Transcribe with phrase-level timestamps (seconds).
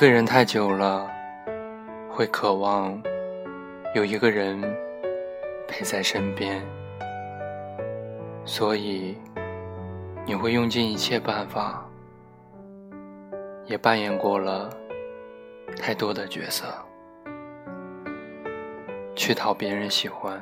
[0.00, 1.06] 一个人太久了，
[2.08, 2.98] 会渴望
[3.94, 4.58] 有一个人
[5.68, 6.58] 陪在身边，
[8.46, 9.14] 所以
[10.24, 11.86] 你会用尽一切办法，
[13.66, 14.70] 也扮演过了
[15.76, 16.64] 太多的角色，
[19.14, 20.40] 去讨别人喜欢。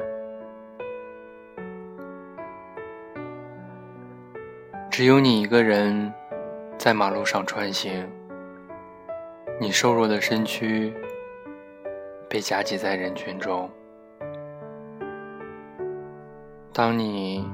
[4.88, 6.14] 只有你一个人
[6.78, 8.08] 在马路上穿行。
[9.60, 10.94] 你瘦弱的身躯
[12.30, 13.68] 被夹挤在人群中。
[16.72, 17.44] 当你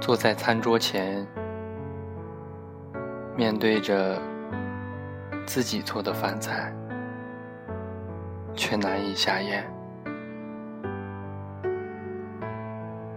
[0.00, 1.24] 坐在餐桌前，
[3.36, 4.20] 面对着
[5.46, 6.74] 自己做的饭菜，
[8.52, 9.64] 却难以下咽。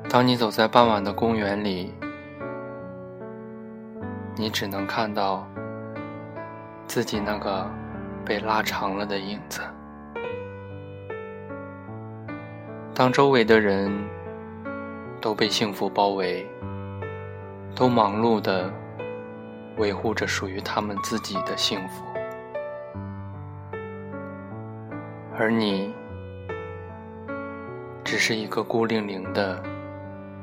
[0.08, 1.92] 当你走在傍晚的公园里，
[4.36, 5.48] 你只能看到。
[6.88, 7.70] 自己那个
[8.24, 9.62] 被拉长了的影子。
[12.94, 13.92] 当周围的人
[15.20, 16.48] 都被幸福包围，
[17.76, 18.72] 都忙碌的
[19.78, 22.06] 维护着属于他们自己的幸福，
[25.38, 25.94] 而你
[28.02, 29.62] 只是一个孤零零的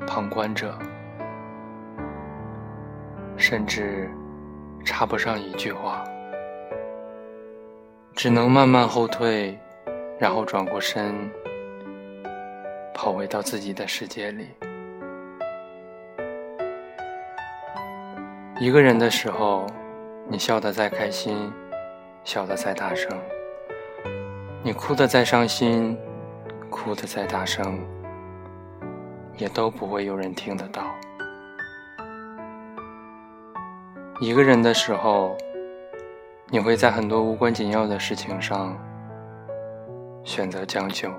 [0.06, 0.78] 旁观者，
[3.38, 4.10] 甚至
[4.84, 6.04] 插不上一句话。
[8.14, 9.58] 只能慢慢后退，
[10.18, 11.14] 然后转过身，
[12.94, 14.48] 跑回到自己的世界里。
[18.60, 19.66] 一个人的时候，
[20.28, 21.50] 你笑得再开心，
[22.22, 23.10] 笑得再大声；
[24.62, 25.98] 你哭得再伤心，
[26.70, 27.80] 哭得再大声，
[29.38, 30.84] 也都不会有人听得到。
[34.20, 35.36] 一个人的时候。
[36.54, 38.78] 你会在很多无关紧要的事情上
[40.22, 41.10] 选择将就，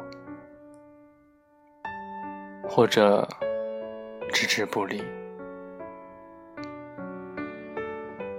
[2.69, 3.27] 或者
[4.31, 5.03] 置之不理。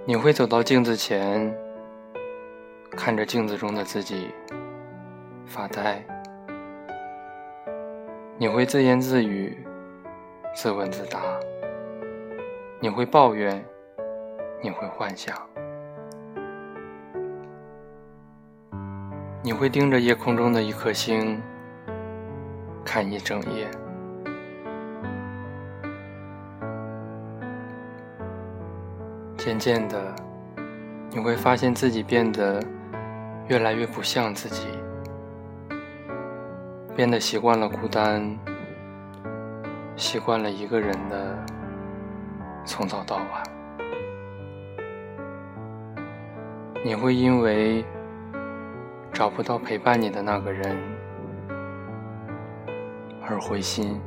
[0.05, 1.53] 你会走到镜子前，
[2.91, 4.33] 看着镜子中的自己
[5.45, 6.01] 发呆。
[8.37, 9.67] 你会自言自语，
[10.55, 11.19] 自问自答。
[12.79, 13.61] 你会抱怨，
[14.63, 15.35] 你会幻想。
[19.45, 21.39] 你会盯着夜空中的一颗星
[22.83, 23.69] 看一整夜，
[29.37, 30.15] 渐渐的，
[31.11, 32.59] 你会发现自己变得
[33.47, 34.67] 越来越不像自己，
[36.95, 38.35] 变得习惯了孤单，
[39.95, 41.37] 习惯了一个人的
[42.65, 43.43] 从早到晚，
[46.83, 47.85] 你会因为。
[49.15, 50.75] 找不到陪伴你的那个人，
[53.25, 53.97] 而灰心。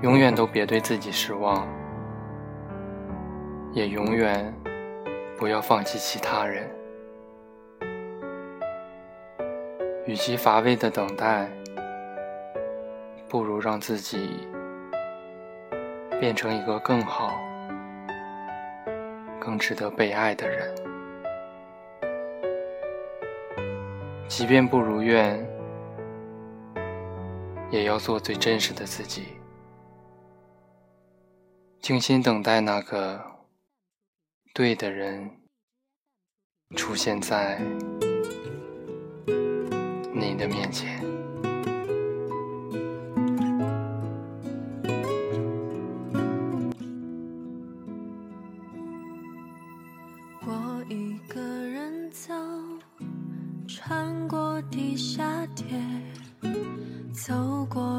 [0.00, 1.68] 永远都别对自己失望，
[3.74, 4.54] 也永远
[5.36, 6.66] 不要放弃其他人。
[10.06, 11.46] 与其乏味的等待。
[13.28, 14.46] 不如让自己
[16.20, 17.38] 变成一个更好、
[19.40, 20.74] 更值得被爱的人。
[24.28, 25.44] 即便不如愿，
[27.70, 29.24] 也要做最真实的自己，
[31.80, 33.20] 静心等待那个
[34.54, 35.30] 对的人
[36.76, 37.58] 出现在
[40.12, 41.15] 你的面前。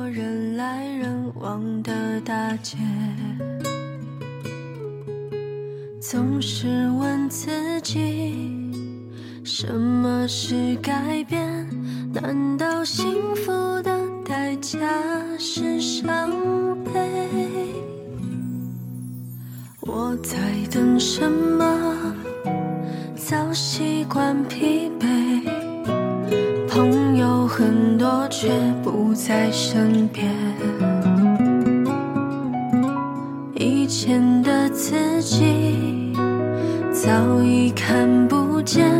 [0.09, 2.77] 人来人往的大街，
[5.99, 8.71] 总是问自己，
[9.43, 11.67] 什么是改变？
[12.13, 13.51] 难道幸福
[13.81, 14.77] 的代价
[15.37, 16.31] 是伤
[16.85, 16.91] 悲？
[19.81, 20.37] 我在
[20.71, 21.65] 等什么？
[23.15, 25.43] 早习惯疲惫，
[26.69, 28.49] 朋友有很多却
[28.83, 30.27] 不在身边。
[33.55, 36.13] 以前的自己
[36.91, 38.91] 早已看不见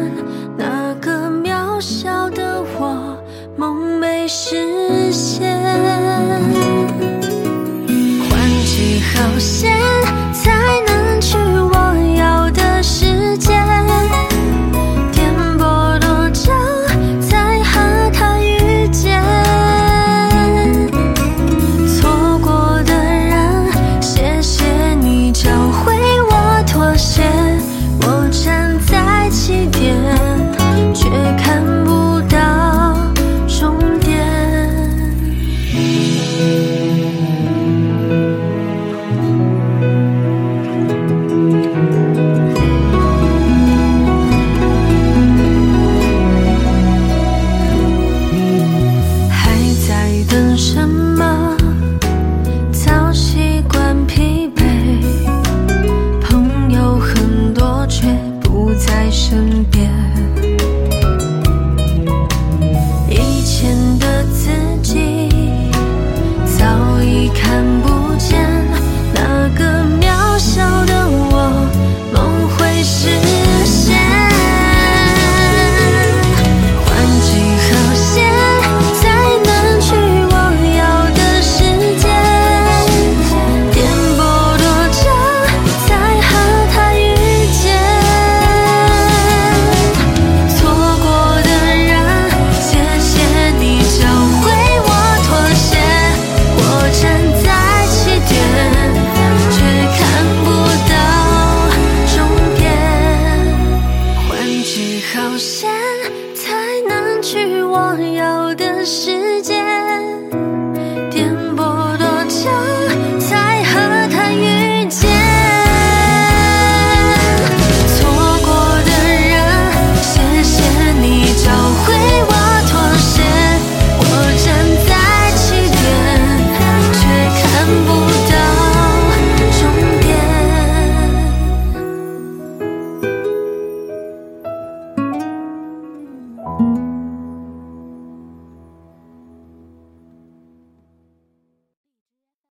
[0.58, 3.22] 那个渺小的我
[3.58, 5.54] 梦没实现。
[8.30, 9.77] 换句好些